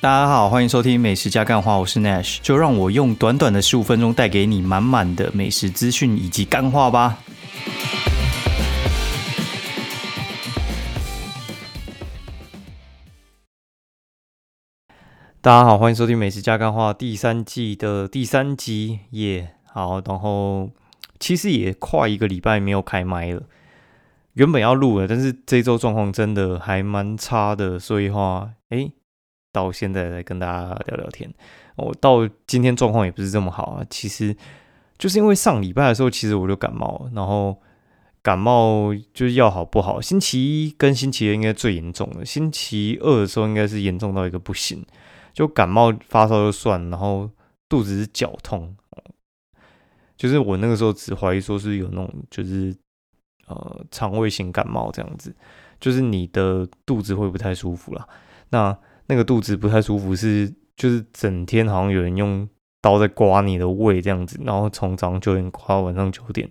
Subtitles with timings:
[0.00, 7.18] 大家好，欢迎收听美食加干话，我是 Nash，就让我用短短的十五分钟带给你满满的美食资讯以及干话吧。
[15.40, 19.56] 大家好，欢迎收听美食加干话第三季的第三集耶。
[19.64, 20.70] 好，然后
[21.18, 23.42] 其实也快一个礼拜没有开麦了，
[24.34, 28.92] 原本要录了，但是这周状况真的还蛮差的，所以话，哎。
[29.52, 31.32] 到现在来跟大家聊聊天，
[31.76, 33.86] 我到今天状况也不是这么好啊。
[33.88, 34.36] 其实
[34.98, 37.56] 就是因为上礼拜的时候，其实我就感冒，然后
[38.22, 40.00] 感冒就是要好不好？
[40.00, 44.84] 星期一跟星期二应该最严重的，星期二的时候应该是严重到一个不行，
[45.32, 47.30] 就感冒发烧就算，然后
[47.68, 48.76] 肚子是绞痛，
[50.16, 52.76] 就是我那个时候只怀疑说是有那种就是
[53.46, 55.34] 呃肠胃型感冒这样子，
[55.80, 58.06] 就是你的肚子会不太舒服了，
[58.50, 58.76] 那。
[59.08, 62.48] 那个肚子不太舒服，是就是整天好像有人用
[62.80, 66.48] 刀在刮你的胃这样子，然后从早上九点刮到晚上九点，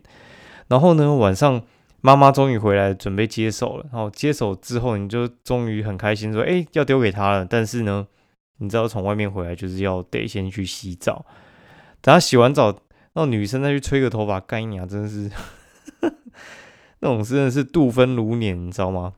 [0.67, 1.61] 然后呢晚上
[2.01, 8.05] 妈妈终于回来准备接手了，然后接手之后你就终于很开心说，哎要丢给他了，但是呢
[8.57, 11.25] 你知道从外面回来就是要得先去洗澡，
[12.01, 12.75] 等他洗完澡，
[13.13, 15.29] 那女生再去吹个头发，干你啊真的是，
[16.99, 19.13] 那种真的是度分如年，你知道吗？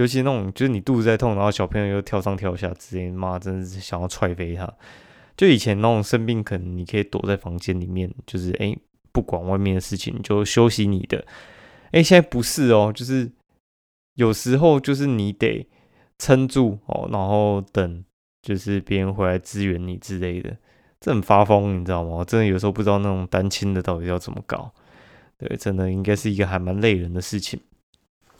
[0.00, 4.66] 尤其那种，就是你肚子在痛，然后小朋友又跳上跳下，直接妈真的是想要踹飞他。
[5.36, 8.74] 就以前那种生病，可能你可以躲在房间里面，就是哎，
[9.12, 11.22] 不管外面的事情，就休息你的。
[11.90, 13.30] 哎，现在不是哦，就是
[14.14, 15.68] 有时候就是你得
[16.18, 18.02] 撑住哦，然后等
[18.40, 20.56] 就是别人回来支援你之类的，
[20.98, 22.24] 这很发疯，你知道吗？
[22.24, 24.72] 真的有时候不知道那种单亲的到底要怎么搞。
[25.36, 27.60] 对，真的应该是一个还蛮累人的事情。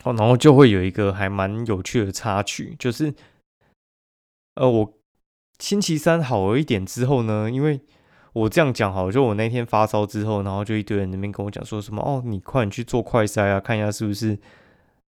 [0.03, 3.13] 哦，然后就会有一个还蛮有趣的插曲，就是，
[4.55, 4.95] 呃，我
[5.59, 7.79] 星期三好一点之后呢，因为
[8.33, 14.39] 我这样讲好，就我那天发烧之后，然后就一堆人那边跟我讲说什么，哦，你快点去做快筛啊，看一下是不是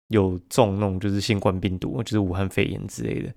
[0.08, 3.32] 有中那种就是新冠病毒，就是武汉肺炎之类的。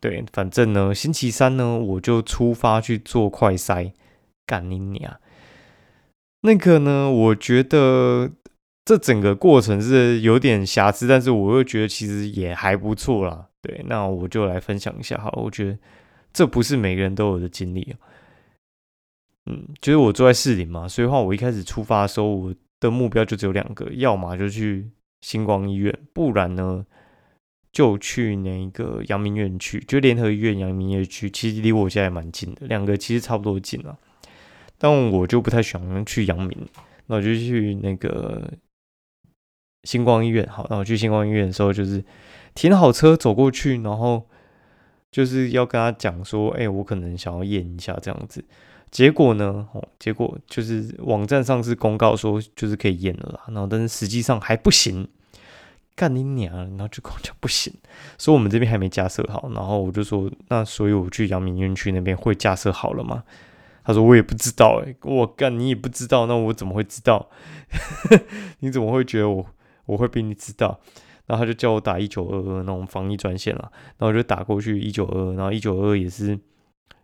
[0.00, 3.92] 对，反正呢，星期三呢，我就出发去做快筛，
[4.46, 5.20] 干你娘！
[6.40, 8.30] 那个呢，我觉得。
[8.88, 13.46] 这整个过程是有点瑕疵，但是我又觉得其实也还不错啦。
[13.60, 15.78] 对，那我就来分享一下好，我觉得
[16.32, 17.94] 这不是每个人都有的经历
[19.44, 24.88] 嗯，就是我住在市里嘛，所以话我一开始出发的时候，我的目标就只有两个，要么就去
[25.20, 26.86] 星光医院，不然呢
[27.70, 33.94] 就去那个阳明院区，就联合医院阳明院区，其实离我家也蛮近的，两个其实差不多近啊。
[34.78, 36.56] 但我就不太喜欢去阳明，
[37.08, 38.50] 那我就去那个。
[39.88, 42.04] 星光医院，好，然后去星光医院的时候，就是
[42.54, 44.22] 停好车走过去，然后
[45.10, 48.44] 就是要跟他讲说，哎，我可能想要验一下这样子。
[48.90, 55.08] 结果呢，哦，结果就是网站上是公告说就是可以验了啦，然后但是实际上还不行，
[55.96, 56.54] 干你娘！
[56.76, 57.72] 然后就跟我讲不行，
[58.18, 59.50] 说我们这边还没架设好。
[59.54, 63.24] 然后我就说，那所以我去阳明院区那边会架设好了吗？
[63.84, 67.30] 他说我也不知道，哎，我干你也不知道，那我怎么会知道？
[68.60, 69.46] 你怎么会觉得我？
[69.88, 70.78] 我会比你知道，
[71.24, 76.38] 然后他就叫我打一九二二那种防疫专线了，然后我就打过去一九二二，然后一九二二也是，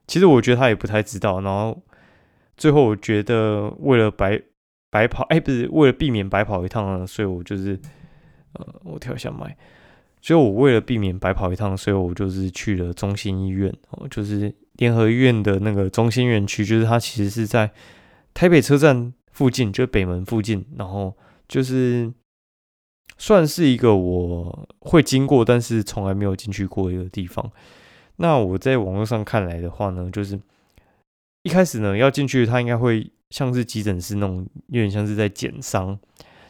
[0.06, 1.82] 其实我觉得他也不太知道，然后
[2.58, 4.38] 最后我觉得为了白
[4.90, 7.80] 白跑，哎，不是为了避免白跑一趟，所以我就是
[8.52, 9.56] 呃，我跳一下麦，
[10.20, 17.70] 所以我为了避免白跑一趟，所以我就是去了中心医院，哦，就是联合医院的那个中心院区，就是它其实是在
[18.34, 21.16] 台北车站附近，就北门附近，然后
[21.48, 22.12] 就是。
[23.16, 27.50] 算是一个我会经过，但是从来没有进去过一个地方。
[28.16, 30.38] 那我在网络上看来的话呢，就是
[31.42, 35.98] 一开始呢要进去，它应该会像是急诊室那种，有点像是在减伤。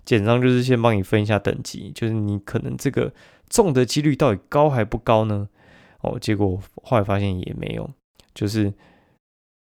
[0.05, 3.13] 减伤就是先帮你分一下等级，就是你可能这个
[3.49, 5.49] 中的几率到底高还不高呢？
[6.01, 7.91] 哦，结果后来发现也没有，
[8.35, 8.73] 就是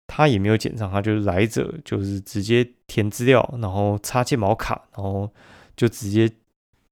[0.08, 5.32] 他也没有减伤，他就是来者就是直接填资料，然后插健保卡，然后
[5.76, 6.32] 就直接。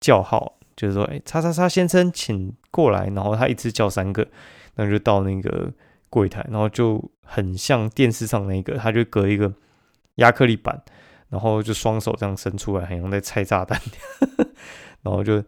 [0.06, 3.08] 叫号就是说，哎，叉叉叉先生，请过来。
[3.08, 4.28] 然后他一次叫三个，
[4.76, 5.74] 那就到那个
[6.12, 9.52] 柜台，然后就很像电视上那个，他就隔一个
[10.18, 10.80] 亚克力板，
[11.30, 13.82] 然后就双手这样伸出来，好像在拆炸弹，
[15.02, 15.44] 然后就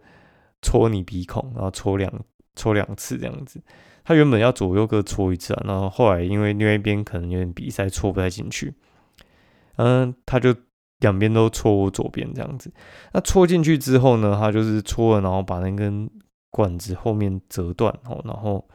[0.64, 2.12] 戳你鼻孔，然后戳两
[2.56, 3.62] 戳两次这样子。
[4.04, 8.74] 他原本要左右各戳一次啊，然后后来因为另外一边可能有点比赛，戳不太进去，
[9.76, 10.56] 嗯，他就。
[11.00, 12.72] 两边都戳我左边这样子，
[13.14, 16.10] 那戳进去之后呢，他就是戳了，然后把那根
[16.50, 18.68] 管子后面折断，哦，然后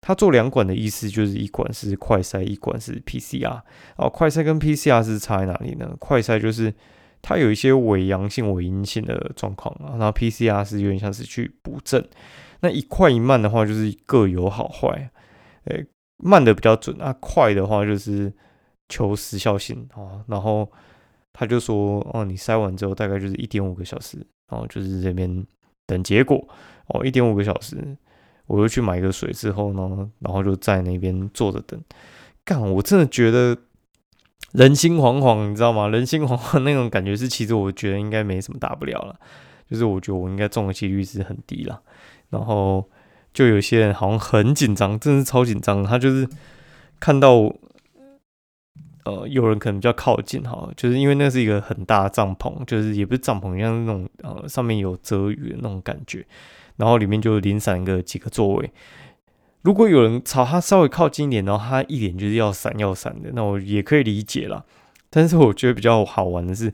[0.00, 3.60] 他做两管的意思就是一管是快筛，一管是 PCR。
[3.96, 5.94] 哦，快筛跟 PCR 是差在哪里呢？
[5.98, 6.74] 快筛就是
[7.20, 12.04] 它有一些伪阳性、伪阴性的状况啊，然后 PCR 是有点像是去补正。
[12.60, 15.10] 那一快一慢的话，就是各有好坏。
[15.66, 18.32] 诶，慢的比较准啊，快的话就是
[18.88, 20.24] 求时效性哦。
[20.26, 20.68] 然后
[21.32, 24.18] 他就说，哦，你筛完之后大概就是一点五个小时，
[24.48, 25.46] 然后就是这边
[25.86, 26.46] 等结果
[26.88, 27.96] 哦，一点五个小时。
[28.46, 31.80] 我又去买个水之后呢，然后就在那边坐着等。
[32.44, 33.56] 干，我真的觉得
[34.50, 35.88] 人心惶惶，你知道吗？
[35.88, 39.18] 人心惶惶那种感觉是，其实我觉得应该没什么大不了了。
[39.70, 41.80] 就是我觉得我应该中的几率是很低了。
[42.30, 42.86] 然后
[43.32, 45.84] 就有些人好像很紧张，真的是超紧张。
[45.84, 46.28] 他就是
[47.00, 47.50] 看到
[49.04, 56.26] 呃有人可能比较靠近哈，就是因为那是一个很大的帐篷，就是也不是帐篷，像那种呃上面有遮雨的那种感觉。
[56.76, 58.72] 然后里面就零散个几个座位，
[59.60, 64.64] 如果有人朝他稍微靠近一点，然后他一脸就是要闪要闪的，那我也可以理解啦。
[65.10, 66.72] 但是我觉得比较好玩的是，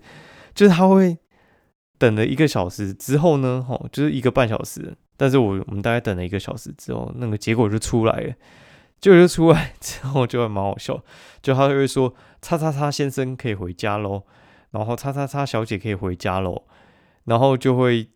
[0.55, 1.19] 就是他会
[1.99, 4.97] 等了一个小时之后呢，吼，就是一个半小时。
[5.17, 8.35] 但是我我们大概等了一个小时之后，那个结果就出来了，
[9.01, 11.03] 就就出来之后就会蛮好笑，
[11.43, 14.25] 就他会说“叉叉叉先生可以回家喽”，
[14.73, 16.65] 然后“叉叉叉小姐可以回家喽”，
[17.25, 18.11] 然后就会。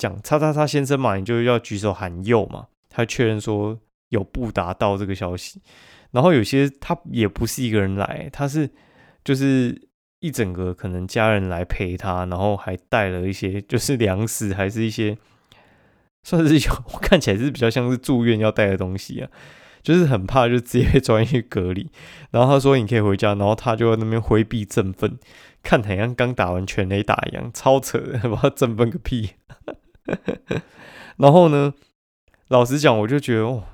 [0.00, 3.76] 讲叉叉叉先生嘛，你就要举手喊右嘛，他确认说
[4.10, 5.60] 有不达到这个消息。
[6.12, 8.70] 然后有些他也不是一个人来，他是
[9.24, 9.88] 就是
[10.20, 15.18] 一整个可能家人来陪他，然后还带了一些就是粮食，还是一些
[16.22, 16.72] 算是有
[17.02, 19.28] 看起来是比较像是住院要带的东西啊，
[19.82, 21.90] 就是很怕就直接被抓进去隔离。
[22.30, 25.18] 然后他说你可以回家，然后他就在那边挥臂振奋，
[25.62, 29.30] 看很像刚打完全雷打一样，超扯的， 把他振奋个屁。
[31.18, 31.74] 然后呢，
[32.48, 33.64] 老实讲，我就觉得哦，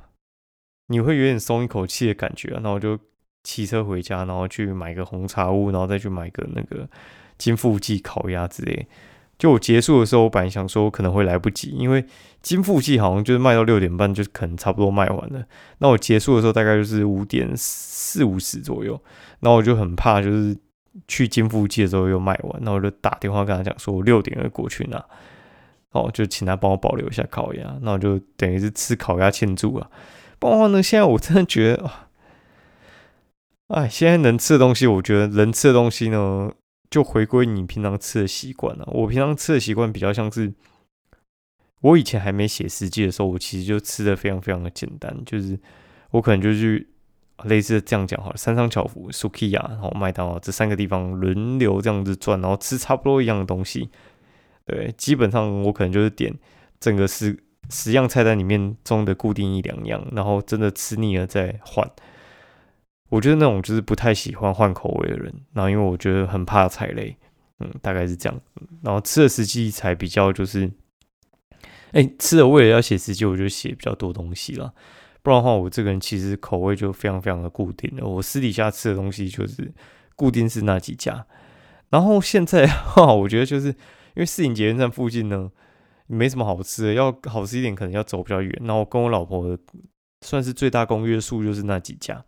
[0.89, 2.61] 你会有点松一口气的感觉啊。
[2.63, 2.99] 那我就
[3.43, 6.89] 骑车回家，然后去买个红茶屋，然后再去买个那个
[7.37, 8.87] 金富记烤鸭之类。
[9.39, 12.05] 就我结束的时候，我本来想说可能会来不及，因为
[12.41, 15.45] 金富记好像就是卖到六点半，就可能差不多卖完了。
[15.79, 19.01] 那我结束的时候大概就是五点四五十左右，
[19.41, 20.57] 然后我就很怕，就是
[21.09, 25.05] 去金富记的时候又卖完，那我就打电话跟他讲说，我六点会过去拿。
[25.91, 29.89] 哦，就请他帮我保留一下烤鸭，那我就等于是吃烤鸭庆祝啊。
[30.41, 31.89] 不然的话呢，现在我真的觉得，
[33.69, 36.51] 哎，现在能吃的东西，我觉得能吃的东西呢，
[36.95, 38.89] 就回归你平常吃的习惯了。
[38.93, 40.55] 我平常吃的习惯比较像是，
[41.81, 45.59] 我以前还没写实际的时候，我其实就吃的非常非常的简单，就是
[46.13, 46.87] 我可能就去
[47.47, 53.91] 类似这样讲哈，三上巧福、Sukiya，然后麦当劳这三个地方轮流这样子转，然后吃差不多一样的东西。
[54.65, 56.33] 对，基本上我可能就是点
[56.79, 57.37] 整个十
[57.71, 61.91] 十样菜单里面中的固定一两样，然后真的吃腻了再换。
[63.15, 67.17] 我觉得那种就是不太喜欢换口味的人，然后因为我觉得很怕踩雷，
[67.61, 68.41] 嗯，大概是这样。
[68.83, 70.71] 然后吃的时机才比较就是，
[71.93, 74.75] 哎，吃的为了要写时机，我就写比较多东西了。
[75.23, 78.07] 不然的话，我这个人其实口味就非常非常的固定了。
[78.07, 79.73] 我私底下吃的东西就是
[80.17, 81.27] 固定是那几家。
[81.91, 83.75] 然后现在哈，我觉得就是。
[84.15, 85.51] 因为市营捷运站附近呢，
[86.07, 88.63] 没什么好吃的，要好吃一点可能要走比较远。
[88.63, 89.59] 然后跟我老婆
[90.25, 92.25] 算是最大公约数就是那几家，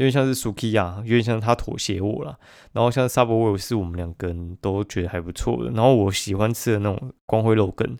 [0.00, 2.38] 因为像是 Sukiya，有点像他妥协我了。
[2.72, 5.70] 然后像 Subway 是我们两个人都觉得还不错的。
[5.72, 7.98] 然后我喜欢吃的那种光辉肉羹，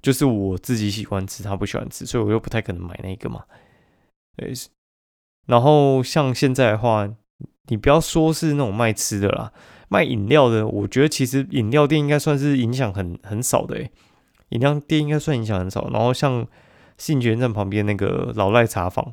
[0.00, 3.42] 就是我自己喜欢吃，他不喜欢吃，所以我又不太可能买那个嘛。
[4.36, 4.52] 对，
[5.48, 7.12] 然后像现在的话，
[7.66, 9.52] 你不要说是那种卖吃的啦。
[9.88, 13.90] 卖饮料的，我觉得其实饮料店应该算是影响很很少的诶，
[14.50, 15.90] 饮料店应该算影响很少。
[15.90, 16.46] 然后像
[16.98, 19.12] 信泉站旁边那个老赖茶坊，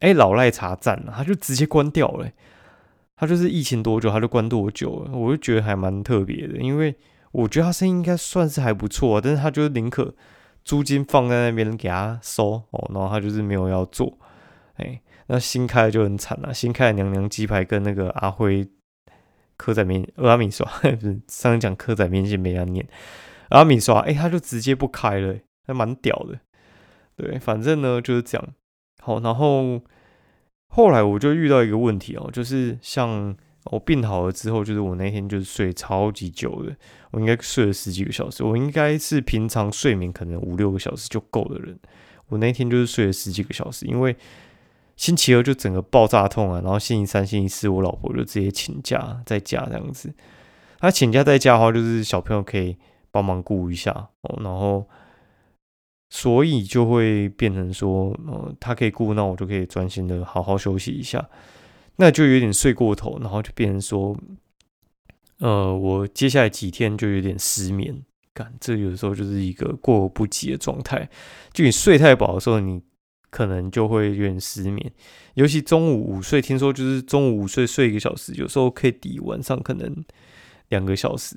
[0.00, 2.28] 哎，老赖茶站啊，他就直接关掉了。
[3.16, 6.94] 他就是疫情多久他就关多久，我就觉得还蛮特别的，因为
[7.32, 10.14] 我觉得他生意应该算是还不错，但是他就是宁可
[10.64, 14.18] 租金放在那边给他收哦，然后他就是没有要做。
[14.74, 18.68] 哎，那新开的就很惨了，新开的娘娘鸡排跟那个阿辉。
[19.58, 22.86] 蚵仔面，阿米刷 不是上次讲蚵仔面线没人念，
[23.48, 25.34] 阿米刷哎，他就直接不开了，
[25.66, 26.38] 还蛮屌的。
[27.16, 28.48] 对，反正呢就是这样。
[29.06, 29.80] 好，然后
[30.66, 33.32] 后来我就遇到一个问题哦，就是像
[33.66, 36.74] 我病好了之后，就是我那天就是睡超级久的，
[37.12, 41.78] 我应该睡了十几个小时，我应该是平常睡眠可能五六个小时就够的人，
[42.30, 44.16] 我那天就是睡了十几个小时，因为。
[44.96, 50.10] 星期二就整个爆炸痛啊，然后星期三、星期四我老婆就直接请假在家这样子。
[50.78, 52.74] 她请假在家的话，就是小朋友可以
[53.10, 54.40] 帮忙顾一下哦。
[54.42, 54.88] 然后
[56.08, 61.28] 所以就会变成说，呃，他可以顾，那我就可以专心的好好休息一下，
[61.96, 64.16] 那就有点睡过头，然后就变成说，
[65.38, 71.08] 呃，我接下来几天就有点失眠感，这有的时候就是一个过犹不及的状态。
[71.52, 72.80] 就你睡太饱的时候，你
[73.30, 74.92] 可能就会有点失眠，
[75.34, 80.04] 尤其中午午睡，听说就是中午午睡睡一个小时，有时候可以抵晚上可能。
[80.68, 81.36] 两个小时，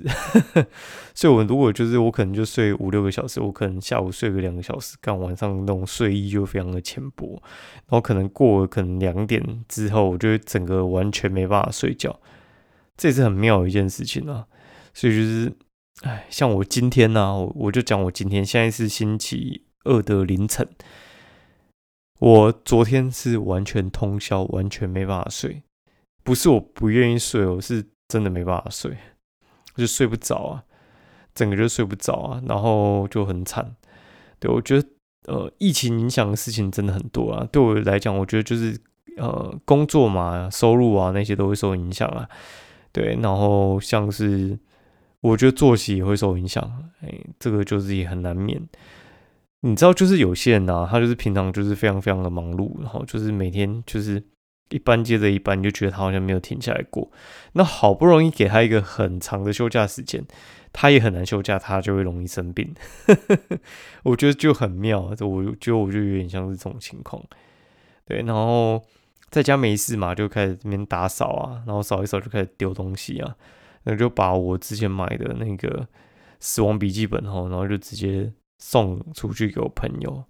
[1.13, 7.39] 所以我如果就是我可能就睡五六个小时，我可能下午睡个两个小时，干晚上那种睡意就非常的浅薄，
[7.87, 12.19] 然后可能过了可能两点之后，我就整个完全没办法睡觉，
[12.97, 14.47] 这也是很妙的一件事情啊。
[14.93, 15.53] 所以就是，
[16.01, 20.67] 哎，像我今天呢，我就讲我今天现在是星期二的凌晨，
[22.19, 25.61] 我昨天是完全通宵，完全没办法睡，
[26.23, 28.97] 不是我不愿意睡，我是真的没办法睡。
[29.79, 30.63] 就睡不着啊，
[31.33, 33.75] 整个就睡不着啊，然后就很惨。
[34.39, 34.87] 对我觉得，
[35.27, 37.47] 呃，疫情影响的事情真的很多啊。
[37.51, 38.79] 对我来讲，我觉得就是
[39.17, 42.29] 呃，工作嘛，收入啊那些都会受影响啊。
[42.91, 44.59] 对，然后像是
[45.21, 46.63] 我觉得作息也会受影响，
[47.01, 48.61] 哎，这个就是也很难免。
[49.61, 54.23] 你知道，就是有些人呢，他就是平常就是非常非常的忙碌，然后就是每天就是。
[54.69, 57.11] 一班接着一班，你就觉得他好像没有停下来过。
[57.53, 60.23] 那好不容易给他一个很长的休假时间，
[60.71, 62.73] 他也很难休假，他就会容易生病。
[64.03, 65.15] 我觉得就很妙，我
[65.59, 67.23] 觉得我就有点像是这种情况。
[68.05, 68.83] 对，然后
[69.29, 73.35] 在家没事嘛，就开始这边打扫啊，然后扫一扫就开始丢东西啊，
[73.83, 75.87] 那就把我之前买的那个
[76.39, 80.23] 死亡笔记本哈，然后就直接送出去给我朋友。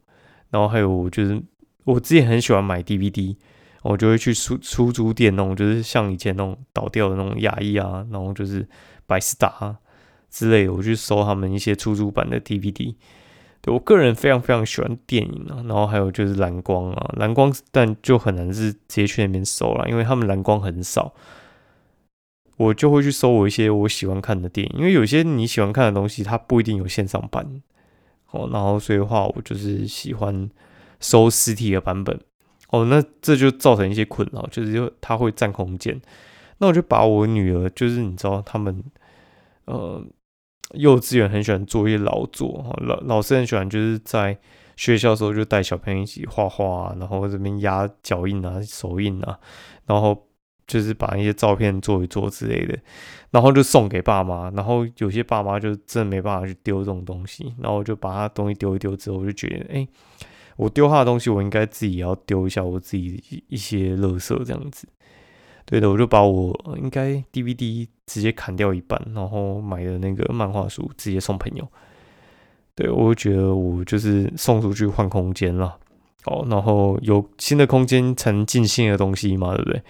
[0.49, 1.41] 然后还有就是
[1.83, 3.35] 我自己很喜欢买 DVD。
[3.81, 8.67] 我就会去出出租店那种，就是像以前那种倒掉的那种牙医啊，然后就是
[9.05, 9.77] 百事达
[10.29, 12.95] 之类的，我去收他们一些出租版的 DVD。
[13.61, 21.13] 对我个人非常非常喜欢电影啊，然后还有就是蓝光啊，蓝光但就很难是直接去那边收了，因为他们蓝光很少。
[22.55, 27.61] 我就会去搜我一些我喜欢看的电影，因为有些你喜欢看的东西，它不一定有线上版
[28.31, 28.49] 哦。
[28.51, 30.49] 然后所以的话，我就是喜欢
[30.99, 32.19] 搜实体的版本。
[32.69, 35.99] 哦，那这就造成一些困扰，就是因为它会占空间。
[36.59, 38.83] 那我就把我女儿，就是你知道，他们
[39.65, 40.03] 呃
[40.73, 44.37] 幼稚园很喜欢做一些劳作，老老师很喜欢就是在
[44.75, 49.39] 学校的时候就带小朋友一起画画，然后这边压脚印啊、手印啊，
[49.87, 50.27] 然后
[50.67, 52.77] 就是把一些照片做一做之类的，
[53.31, 54.51] 然后就送给爸妈。
[54.51, 59.87] 然后有些爸妈就真的没办法去丢这种东西，然后我就把他东西丢一丢之后，我就觉得哎。
[60.59, 64.85] 我丢他的东西，我应该自己也要丢一下我自己一些垃圾这样子。
[65.65, 71.65] 对的，我就把我应该 DVD 直接砍掉一半，然后买的那个漫画书直接送朋友。
[72.75, 75.77] 对我就觉得我就是送出去换空间了，
[76.25, 79.81] 哦，然后有新的空间才能进新的东西嘛，对不对？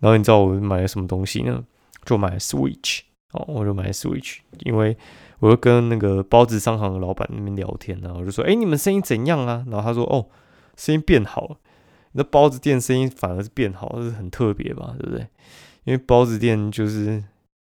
[0.00, 1.64] 然后你知道我买了什么东西呢？
[2.04, 3.00] 就买 Switch，
[3.32, 4.94] 哦，我就买 Switch，因为。
[5.40, 10.28] 我就跟那个包子商行的老板那边聊天呢，我就说：“哎，你们生意怎样啊？”然后他说：“哦，
[10.76, 11.56] 生意变好了。
[12.12, 14.94] 那包子店生意反而是变好，这是很特别吧？
[14.98, 15.26] 对不对？
[15.82, 17.22] 因为包子店就是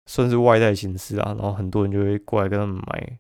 [0.07, 3.19] 算是外带形式啊，然后很多人就会过来跟他们买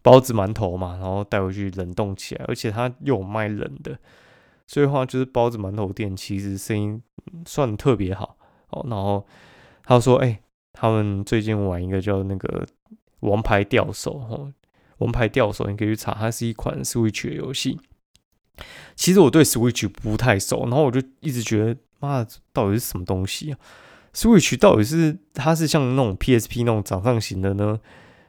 [0.00, 3.98] 包子、馒头嘛，然后带回去冷冻起来，而且他又有卖冷的，
[4.66, 7.00] 所以话就是包子、馒头店其实生意
[7.44, 8.36] 算特别好
[8.70, 8.86] 哦。
[8.88, 9.26] 然后
[9.82, 10.40] 他说：“哎，
[10.72, 12.64] 他们最近玩一个叫那个。”
[13.20, 14.52] 王牌钓手，哈，
[14.98, 17.78] 王牌钓手，你可以去查，它是一款 Switch 的游戏。
[18.94, 23.58] 其实我对 Switch 不太熟，然后我就一直觉得，妈，到底是什么东西啊
[24.12, 27.80] ？Switch 到底是它是像那种 PSP 那种掌上型的呢，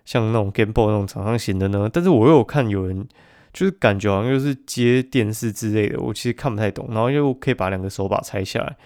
[0.05, 1.89] 像那种 Game Boy 那种掌上型的呢？
[1.91, 3.05] 但是我又看有人
[3.51, 6.87] 就是感觉好像就是接电视之类的，我其实看不太懂。
[6.91, 8.77] 然后又可以把两个手把拆下来，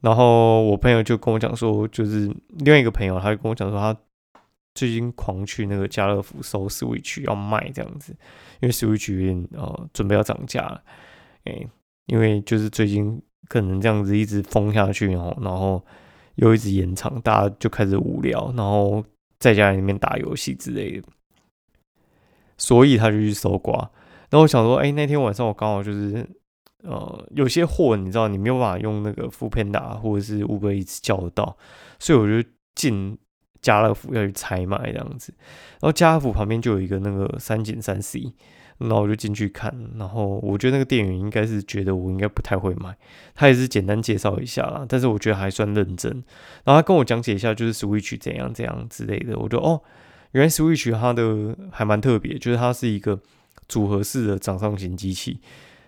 [0.00, 3.98] 然后我朋友就跟我讲说，就是另外一个朋友，他就跟我讲说他。
[4.76, 8.14] 最近狂去那个家乐福收 Switch 要卖这样子，
[8.60, 10.82] 因为 Switch 有点呃准备要涨价了，
[11.44, 11.66] 哎，
[12.04, 15.82] 因为就是最近可能这样子一直封下去哦，然后
[16.34, 19.02] 又一直延长，大家就开始无聊，然后
[19.38, 21.08] 在家里面打游戏之类的，
[22.58, 23.78] 所以他就去搜刮。
[24.28, 26.28] 然后我想说，哎，那天晚上我刚好就是
[26.82, 31.56] 呃有些货你知道你没有办法用那个 f o o Panda 或者是 Uber 一直叫得到，
[31.98, 33.18] 所以我就进。
[33.62, 35.32] 家乐福要去拆买这样子，
[35.80, 38.32] 然后家乐福旁边就有一个那个三井三 C，
[38.78, 42.96] 然后我就进去看，然后我觉得那个店员应该是觉得我应该不太会买，
[43.34, 46.12] 他也是简单介绍一下啦，但是我觉得还算认真，
[46.64, 49.80] 然后他跟我讲解一下就是 Switch 怎样怎样之类的，我就哦，
[50.32, 53.18] 原来 Switch 它的还蛮特别，就是它是一个
[53.68, 55.40] 组合式的掌上型机器，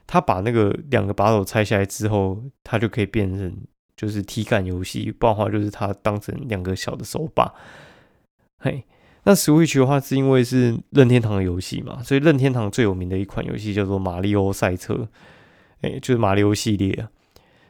[0.07, 3.55] 它把那个两个把手拆下来之后，它就可以变成
[3.99, 7.53] 就是体感游戏，不然话就是它当成两个小的手把。
[8.61, 8.85] 嘿，
[9.25, 15.09] 那 Switch 的话是因为是任天堂的游戏嘛，所以任天堂最有名的一款游戏叫做马里奥赛车，
[15.81, 17.09] 哎，就是马里奥系列。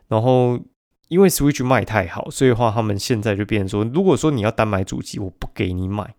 [0.09, 0.61] 然后
[1.09, 6.15] 因为 Switch 卖太好，所以的话他们现在就变成说，如果说你要单买主机，我不给你买。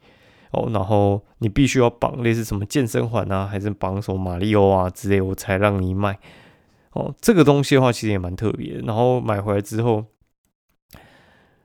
[0.51, 6.17] 哦，然后你必须要绑类似什么健身环啊，还是绑什么马里奥啊之类，我才让你买。
[6.91, 8.79] 哦，这个东西的话其实也蛮特别。
[8.85, 10.05] 然后买回来之后，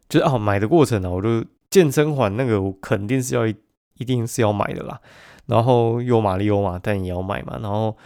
[0.08, 5.00] 就是啊，买的过程呢，我就健身环那个我肯定是要一定是要买的啦。
[5.46, 7.58] 然后有马里奥嘛，但也要买嘛。
[7.62, 7.96] 然后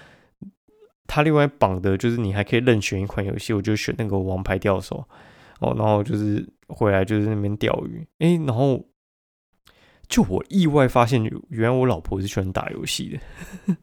[1.07, 5.07] 他另外绑的就是你还可以任选一款游戏，我就选那个王牌钓手。
[5.61, 8.85] 哦，然后就是回来就是那边钓鱼，诶，然后。
[10.09, 13.77] 就我意外发现，原来我老婆是喜欢打游戏的。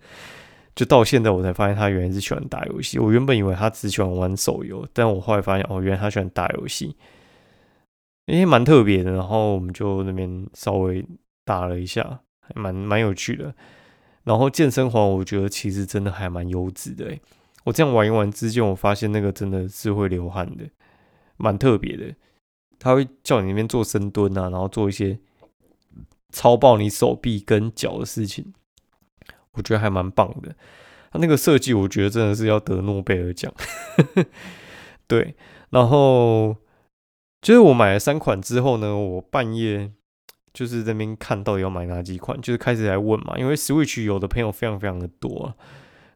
[0.76, 3.00] 就到现在我才发现，她原来是喜欢打游戏。
[3.00, 6.96] 我原本以为她只喜欢玩手游，但我后来发现，哦，原来她喜欢打游戏，
[8.28, 9.12] 诶，蛮特别的。
[9.14, 11.06] 然后我们就那边稍微
[11.46, 13.56] 打了一下，还蛮蛮有趣的。
[14.24, 17.18] 然后健身环，我觉得其实真的还蛮优质的。
[17.64, 20.66] 我这样玩一玩之间，我发现那个真的是会流汗的，
[21.38, 22.14] 蛮特别的。
[22.78, 25.18] 他会叫你那边做深蹲啊，然后做一些。
[26.32, 28.54] 超爆你手臂跟脚的事情，
[29.56, 30.56] 我觉得还蛮棒的。
[31.12, 33.54] 他那个设计，我觉得真的是要得诺贝尔奖。
[35.08, 35.36] 对，
[35.70, 36.56] 然后
[37.42, 39.92] 就是我买了三款之后呢，我半夜
[40.54, 43.38] 就是这边看到底要买哪几款，就是开始来问嘛。
[43.38, 45.54] 因为 Switch 有的朋友非常非常的多，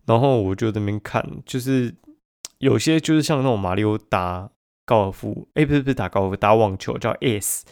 [0.05, 1.95] 然后我就这边看，就是
[2.57, 4.49] 有些就是像那种马里奥打
[4.85, 7.65] 高尔夫，哎，不是不是打高尔夫，打网球叫 S。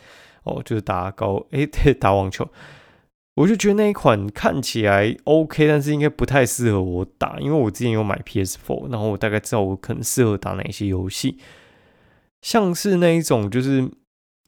[0.43, 2.49] 哦，就是打高诶，对，打网球，
[3.37, 11.37] 我就觉得那一款看起来 OK，但是应该不太适合我打，因为我之前有买 PS4，然后我大概知道我可能适合打哪些游戏，
[12.41, 13.87] 像是那一种就是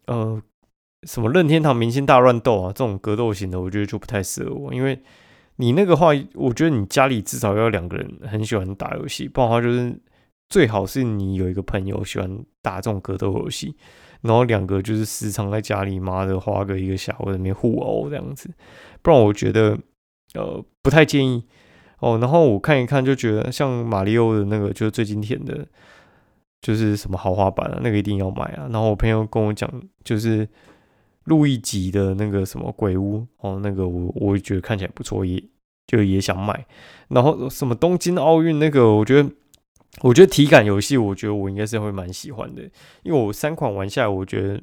[0.08, 0.42] 呃
[1.04, 5.00] 什么任天堂明星大乱斗啊这种格斗型的，我觉得就不太适合我，因为
[5.58, 10.02] 你那个话，我觉得你家里至少要两个人很喜欢打游戏，不然的话就是
[10.50, 13.76] 最好是你有一个朋友喜欢打这种格斗游戏。
[14.22, 18.50] 然后两个就是时常在家里妈的花个一个下午在那边互殴这样子，
[19.02, 19.78] 不然我觉得
[20.34, 21.44] 呃不太建议
[22.00, 22.18] 哦。
[22.20, 25.66] 然后我看一看就觉得像马里奥的那个就是最经典的，
[26.62, 28.68] 就是什么豪华版啊，那个一定要买啊。
[28.72, 29.72] 然后我朋友跟我讲，
[30.04, 30.48] 就是
[31.24, 35.42] 路易吉的那个什么鬼屋哦，那个我我觉得看起来不错，也
[35.88, 36.66] 就也想买。
[37.08, 39.30] 然后什么东京奥运那个，我觉得。
[40.02, 42.62] 我觉得体感游戏，我觉得我应该是会蛮喜欢的，
[43.04, 44.62] 因为我三款玩下来，我觉得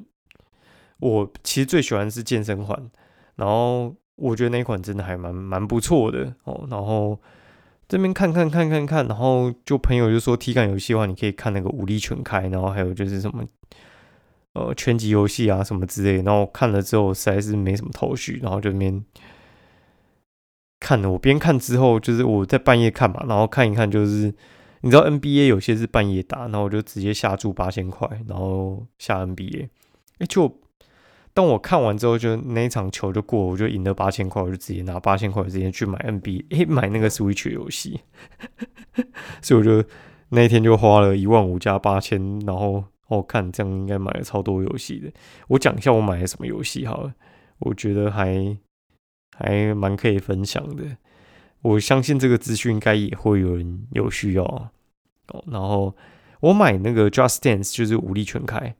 [0.99, 2.89] 我其实最喜欢是健身环，
[3.35, 6.65] 然后我觉得那款真的还蛮蛮不错的哦。
[6.71, 7.19] 然后
[7.87, 13.45] 这边看看看看看，然后就朋友就说体感游戏的话，你可以看那个武力全开，然后还有就是什么
[14.53, 16.23] 呃拳击游戏啊什么之类。
[16.23, 19.03] 然后看了之后实在是没什么头绪，然后就边
[20.79, 21.11] 看了。
[21.11, 24.33] 我边看之后，就是我在半夜看嘛，然后看一看就是。
[24.81, 29.69] 你知道 NBA 有些是半夜打，然后我就直接下注八千块，然后下 NBA。
[30.19, 30.59] 哎，就
[31.33, 37.99] 当我看完之后，就那一场球就过，我就赢了八千块，我就直接拿八千块直接去买 NBA，哎，买那个 Switch 游戏。
[39.41, 39.87] 所以我就
[40.29, 45.11] 那一天就花了一万五加八千，然后我看这样应该买了超多游戏的。
[45.47, 47.13] 我讲一下我买了什么游戏好了，
[47.59, 48.57] 我觉得还
[49.37, 50.83] 还蛮可以分享的。
[51.67, 54.71] 我相信这个资讯应该也会有人有需要哦。
[55.47, 55.95] 然后
[56.39, 58.75] 我买那个 Just Dance 就是武力全开，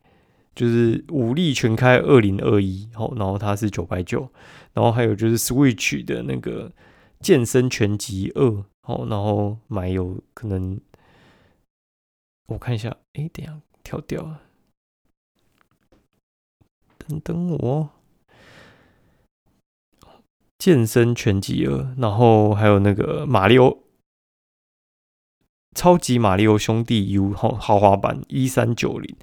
[0.56, 4.32] 就是武力全开二零二一，然后然后它是九百九，
[4.74, 6.72] 然后还有就是 Switch 的那个
[7.20, 10.80] 健身全集二，好，然后买有可能
[12.48, 14.42] 我看一下，哎，等下跳掉了，
[16.98, 17.97] 等等我。
[20.60, 23.78] 健身拳击二，然后还有那个马里奥
[25.76, 29.16] 超级马里奥兄弟 U 豪豪华版一三九零，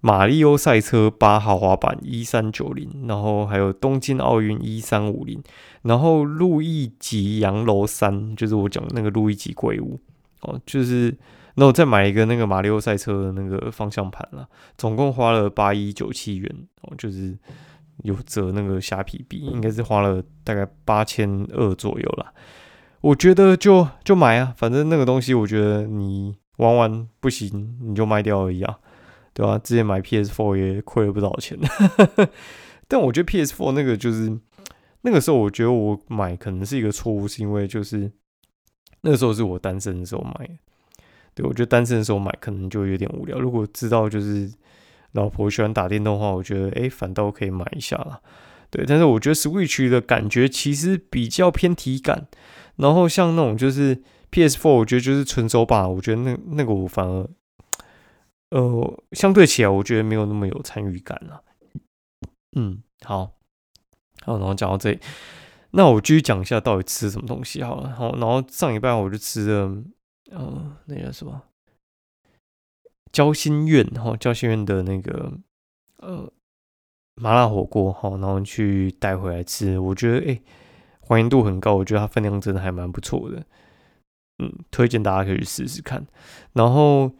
[0.00, 5.42] 马里奥赛车八豪华版一三九零，然后还有东京奥运一三五零，
[5.80, 9.98] 然后路易吉洋楼三，就是我讲的那个路易吉鬼屋
[10.42, 11.16] 哦，就是
[11.54, 17.38] 那我再买一个那个马里奥赛车的那个方向盘了，总共花了八一九七元哦，就是。
[18.04, 22.32] 有折那个虾皮币，应该是花了大概八千二左右啦。
[23.00, 28.78] 我觉得就就买啊，反正那个东西，我觉得你玩玩不行，你就卖掉而已啊，
[29.32, 29.56] 对吧？
[29.58, 31.56] 之前买 PS4 也亏了不少钱，
[32.88, 34.36] 但我觉得 PS4 那个就是
[35.02, 38.10] 那个时候，我觉得我买可能是一个错误，是因为就是
[39.02, 40.58] 那个时候是我单身的时候买，
[41.34, 43.38] 对我觉得单身的时候买可能就有点无聊。
[43.38, 44.52] 如果知道就是
[45.12, 48.20] 老婆喜欢打电动的话，我觉得哎，反倒可以买一下了。
[48.70, 52.28] 对，但是我觉得 Switch 的感觉其实比较偏体感，
[52.76, 57.26] 然后像那种就是 PS4，我觉得就是纯手把，我觉得那那个我反而
[58.50, 61.42] 呃相对起来，我觉得没有那么有参与感了。
[62.56, 63.32] 嗯，好，
[64.22, 65.00] 好，然后讲到这里。
[65.70, 67.90] 那我继续讲一下到底吃什么东西好了。
[67.90, 69.82] 好，然后上一半我就吃了，
[70.30, 71.42] 呃，那叫什么？
[73.12, 75.32] 交心苑哈，交心苑的那个
[75.98, 76.30] 呃
[77.16, 79.78] 麻辣火锅哈，然后去带回来吃。
[79.78, 80.40] 我觉得哎，
[81.00, 83.44] 还原度很高，我觉得它分量真的还蛮不错的。
[84.38, 86.06] 嗯，推荐大家可以试试看。
[86.52, 87.12] 然后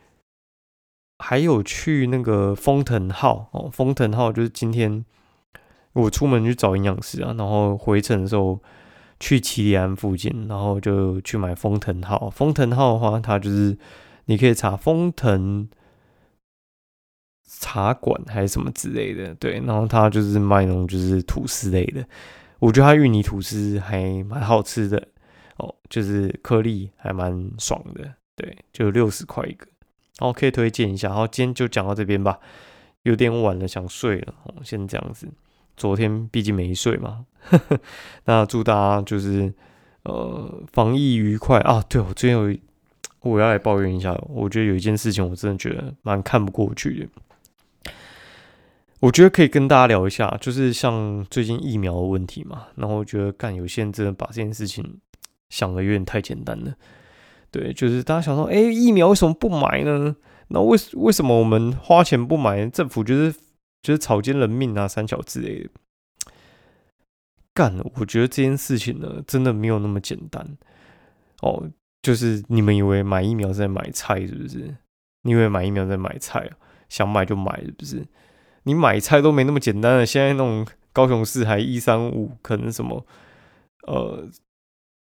[1.18, 5.04] 还有去那个丰腾号哦，丰腾号就是今天。
[5.94, 8.62] 我出门去找营养师啊，然后回程的时候
[9.18, 12.30] 去奇里安附近，然后就去买丰腾号。
[12.30, 13.76] 丰腾号的话，它就是
[14.28, 15.68] 你可以查丰腾
[17.44, 19.58] 茶馆还是什么之类的，对。
[19.60, 22.06] 然后它就是卖那种就是吐司类的，
[22.58, 25.08] 我觉得它芋泥吐司还蛮好吃的
[25.56, 29.66] 哦，就是颗粒还蛮爽的，对，就六十块一个，
[30.18, 31.08] 然后可以推荐一下。
[31.08, 32.38] 然后今天就讲到这边吧，
[33.04, 35.26] 有点晚了，想睡了，哦，先这样子。
[35.76, 37.24] 昨天毕竟没睡嘛，
[38.26, 39.54] 那祝大家就是
[40.02, 41.82] 呃防疫愉快啊！
[41.88, 42.58] 对我最近有
[43.20, 47.92] 我要来抱怨一下，我觉得有一件事情我真的觉得蛮看不过去的。
[49.00, 52.66] 我觉得可以跟大家聊一下，就是像最近疫苗的问题嘛。
[52.76, 54.98] 然后我觉得干有些人真的把这件事情
[55.50, 56.74] 想的有点太简单了。
[57.50, 60.16] 对，就是大家想说，哎，疫苗为什么不买呢？
[60.48, 62.66] 那为为什么我们花钱不买？
[62.68, 63.34] 政府就是。
[63.80, 65.70] 就是草菅人命啊，三角之类的。
[67.54, 70.58] 干，我觉得这件事情呢，真的没有那么简单
[71.42, 71.70] 哦。
[72.02, 74.76] 就是你们以为买疫苗是在买菜是不是？
[75.22, 76.56] 你以为买疫苗在买菜啊？
[76.88, 78.06] 想买就买是不是？
[78.62, 80.06] 你买菜都没那么简单了。
[80.06, 83.04] 现在那种高雄市还一三五，可能什么
[83.86, 84.28] 呃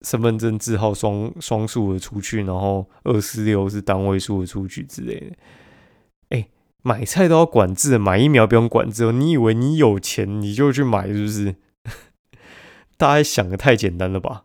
[0.02, 5.36] 身份证字号双双数的出去，然后二四六是单位数的出去之类的。
[6.30, 6.48] 哎
[6.82, 9.12] 买菜都要管制，买疫苗不用管制哦。
[9.14, 11.56] 你以为你有钱你就去买，是不是？
[12.98, 14.44] 大家想的太简单了吧？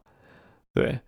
[0.73, 1.01] 对，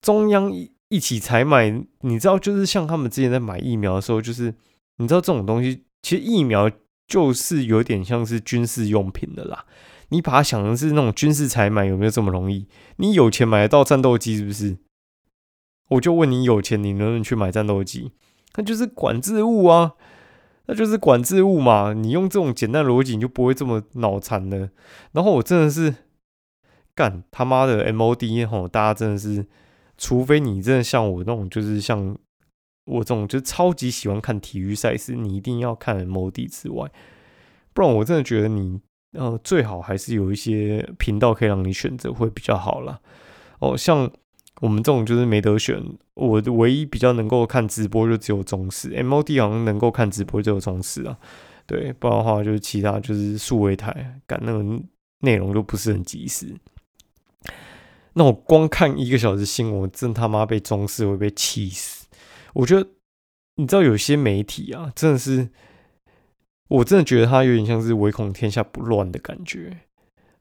[0.00, 4.54] 中央一一起采买，你知道，就是像他们之前在买疫苗的时候，就是
[4.96, 6.70] 你知道这种东西，其实疫苗
[7.06, 9.64] 就是有点像是军事用品的啦。
[10.08, 12.66] 你把它想成是那种军事采买，有没有这么容易？
[12.96, 14.76] 你有钱买得到战斗机，是不是？
[15.90, 18.12] 我就问你，有钱你能不能去买战斗机？
[18.56, 19.92] 那就是管制物啊。
[20.66, 24.70] 那就是管制物嘛，你用这种简单逻辑，你就不会这么脑残了。
[25.10, 25.92] 然后我真的是
[26.94, 29.46] 干他妈的 MOD 吼，大家真的是，
[30.00, 32.16] 除非你真的像我那种，就是像
[32.86, 36.90] 我这种，就超级喜欢看体育赛事，你一定要看 MOD 之外，
[37.74, 38.80] 不然我真的觉得你
[39.12, 43.00] 呃最好还是有一些频道可以让你选择会比较好啦。
[43.58, 44.10] 哦，像。
[44.60, 45.82] 我们这种就是没得选，
[46.12, 51.16] 我唯一比较能够看直播就只有中视，MOD 好像能够看直播只有中视啊，
[51.66, 54.62] 对，不然的话就是其他就是数位台，赶那个
[55.20, 56.54] 内容就不是很及时。
[58.14, 62.06] 那我光看一个小时新闻，真他妈被中视会被气死。
[62.54, 62.88] 我觉得
[63.56, 65.48] 你知道有些媒体啊，真的是，
[66.68, 69.78] 我真的觉得他有点像是唯恐天下不乱的感觉，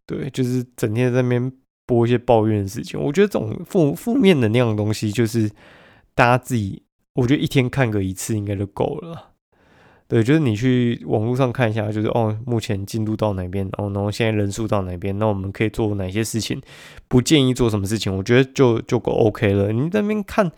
[0.05, 1.51] 对，就是整天在那边。
[1.89, 5.49] 播一些抱怨的事情，我觉得这种负负面能量的东西，就是
[6.13, 6.83] 大家自己，
[7.15, 9.28] 我觉得一天看个一次应该就够了。
[10.09, 16.59] 对，就是你去网络上看一下，就是哦，目前进度到哪边，哦，然后现在人数到哪边，那我们可以做哪些事情，
[17.07, 19.71] 不建议做什么事情，我觉得就就够 OK 了。
[19.71, 20.51] 你那边看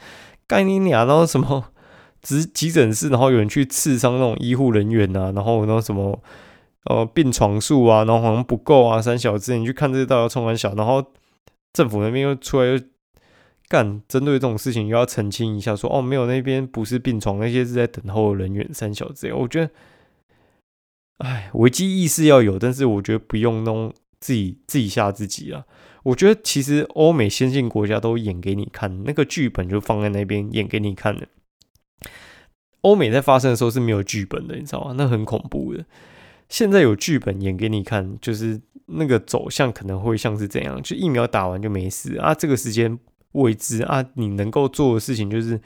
[0.48, 1.66] 概念俩，然后什么
[2.22, 6.20] 急急诊室，然后有人去刺伤那种医护人员啊，然后那什么
[6.86, 11.06] 呃病床数啊，然后好像不够啊，三小时你去看这些到底要冲完小，然后。
[11.74, 12.78] 政府那边又出来又
[13.72, 19.34] 干，针对这种事情又要澄清一下，说哦没有，那边不是病床，那些是在等候人员三小时。
[19.34, 19.72] 我觉得，
[21.20, 25.64] 哎，危机意识要有，但是我觉得不用弄自己自己吓自己啊。
[26.04, 31.26] 我觉得其实欧美先进国家都演给你看，那个剧本就放在那边演给你看的。
[32.82, 34.96] 欧美在发生的时候是没有剧本的，你知道吗？
[34.98, 35.86] 那很恐怖的。
[36.50, 40.82] 现在有剧本演给你看，就是那个走向可能会像是怎样？
[40.84, 43.00] 就疫苗打完就没事啊，这个时间
[43.34, 45.62] 未知啊，你能够做的事情就是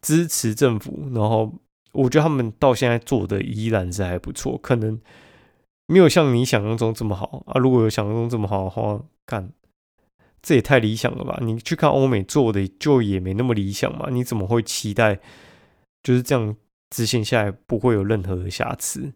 [0.00, 1.08] 支持政府。
[1.14, 1.54] 然后
[1.92, 5.00] 我觉得他们到现在做的依然是还不错，可能
[5.86, 7.58] 没有像你想象中这么好啊。
[7.58, 9.50] 如果有想象中这么好的话，干
[10.40, 11.38] 这也太理想了吧？
[11.42, 14.08] 你去看欧美做的就也没那么理想嘛？
[14.10, 15.18] 你怎么会期待
[16.02, 16.54] 就是这样
[16.90, 19.12] 执行下来不会有任何的瑕疵？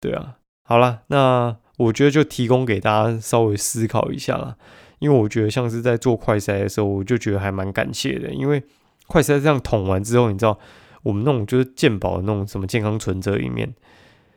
[0.00, 4.56] 对啊，好了，那我觉得就提供给大家稍微思考一下啦。
[5.02, 8.62] 因为我觉得像是在做快筛的时候，我就觉得还蛮感谢的，因为
[9.08, 10.56] 快筛这样捅完之后，你知道
[11.02, 13.74] 我们那种就是健保的那种什么健康存折里面，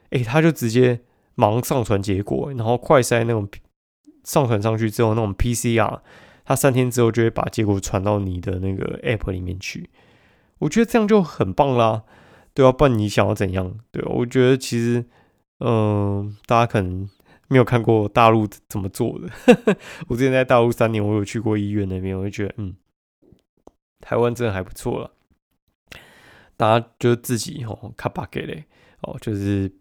[0.10, 1.02] 诶，他就直接
[1.36, 3.48] 忙上传结果，然后快筛那种
[4.24, 6.00] 上传上去之后，那种 PCR，
[6.44, 9.92] 他三天之后就会把结果传到你的那个 App 里面去。
[10.58, 12.02] 我觉得这样就很棒啦，
[12.56, 13.76] 对啊，不然你想要怎样？
[13.92, 15.06] 对，我觉得其实，
[15.60, 17.08] 嗯，大家可能。
[17.48, 19.30] 没有看过大陆怎么做的。
[20.08, 22.76] 我之前在大陆三年，我有去过医院那边，我就觉得，嗯，
[24.02, 25.12] 台湾真的还不错了。
[26.58, 28.66] 大家就自己哦，卡巴给嘞
[29.02, 29.72] 哦，就是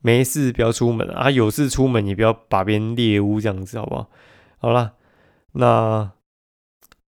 [0.00, 4.10] 没事不要出门啊，有事出门也不要把别人猎物这样子，好不好？
[4.58, 4.94] 好了，
[5.52, 6.12] 那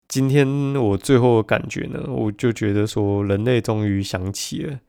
[0.09, 4.81] 今天我最后的感觉呢，我就觉得说，人类终于想起了。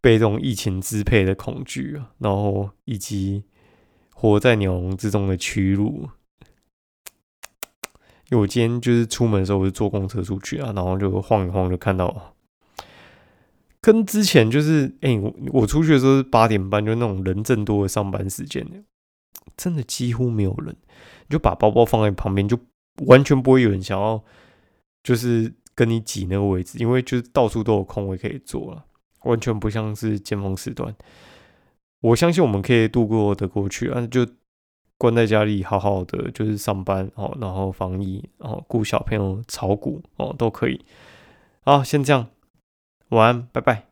[0.00, 3.44] 被这种疫情支配的恐惧啊，然后以及
[4.14, 6.08] 活在鸟笼之中的屈辱。
[8.30, 12.36] 因为我今天就是出门的时候，我是坐公车出去啊，然后就晃一晃，就看到
[13.80, 18.84] 跟之前就是，哎，我我出去的时候是八点半，就那种人正多的上班时间，
[19.56, 20.76] 真的几乎没有人。
[21.28, 22.58] 你就把包包放在旁边，就
[23.06, 24.22] 完全不会有人想要
[25.02, 28.84] 就是跟你挤那个位置，因为就是到处都有空位可以坐了。
[29.22, 30.94] 完全不像是尖峰时段，
[32.00, 34.26] 我相信我们可以度过的过去啊，就
[34.96, 40.84] 关在家里好好的就是上班哦，然后防疫，哦顾小朋友炒股哦，都可以。
[41.62, 42.28] 好，先这样，
[43.10, 43.89] 晚安，拜拜。